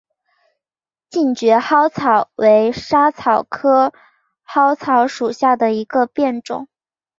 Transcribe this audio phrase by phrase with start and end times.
[1.11, 3.93] 近蕨嵩草为莎草科
[4.43, 6.67] 嵩草属下的一个变种。